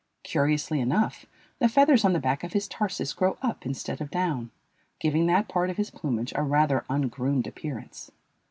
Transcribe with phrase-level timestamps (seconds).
[0.23, 1.27] Curiously enough,
[1.59, 4.49] the feathers on the back of his tarsus grow up instead of down,
[4.99, 8.09] giving that part of his plumage a rather ungroomed appearance.